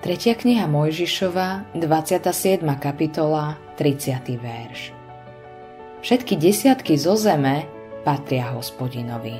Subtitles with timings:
[0.00, 2.64] Tretia kniha Mojžišova, 27.
[2.80, 4.32] kapitola, 30.
[4.40, 4.96] verš.
[6.00, 7.68] Všetky desiatky zo zeme
[8.00, 9.36] patria hospodinovi.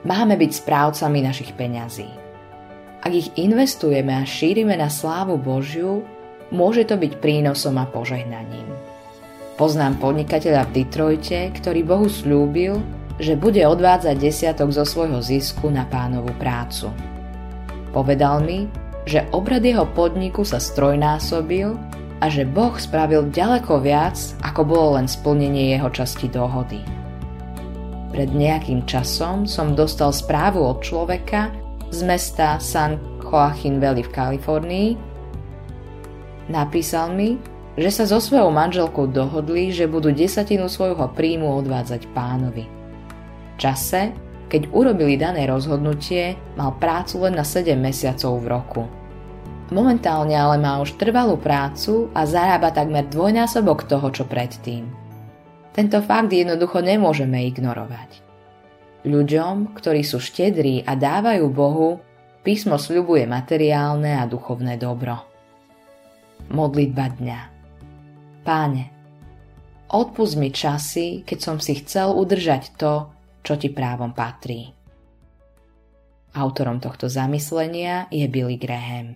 [0.00, 2.08] Máme byť správcami našich peňazí.
[3.04, 6.00] Ak ich investujeme a šírime na slávu Božiu,
[6.48, 8.72] môže to byť prínosom a požehnaním.
[9.60, 12.80] Poznám podnikateľa v Detroite, ktorý Bohu slúbil,
[13.20, 16.88] že bude odvádzať desiatok zo svojho zisku na pánovú prácu.
[17.92, 21.78] Povedal mi, že obrad jeho podniku sa strojnásobil
[22.18, 26.82] a že Boh spravil ďaleko viac, ako bolo len splnenie jeho časti dohody.
[28.10, 31.54] Pred nejakým časom som dostal správu od človeka
[31.94, 34.90] z mesta San Joaquin Valley v Kalifornii.
[36.50, 37.38] Napísal mi,
[37.76, 42.64] že sa so svojou manželkou dohodli, že budú desatinu svojho príjmu odvádzať pánovi
[43.60, 44.12] čase,
[44.46, 48.82] keď urobili dané rozhodnutie, mal prácu len na 7 mesiacov v roku.
[49.74, 54.86] Momentálne ale má už trvalú prácu a zarába takmer dvojnásobok toho, čo predtým.
[55.74, 58.22] Tento fakt jednoducho nemôžeme ignorovať.
[59.02, 61.98] Ľuďom, ktorí sú štedrí a dávajú Bohu,
[62.46, 65.18] písmo sľubuje materiálne a duchovné dobro.
[66.46, 67.40] Modlitba dňa
[68.46, 68.84] Páne,
[69.90, 73.10] odpust mi časy, keď som si chcel udržať to,
[73.46, 74.66] čo ti právom patrí.
[76.34, 79.14] Autorom tohto zamyslenia je Billy Graham.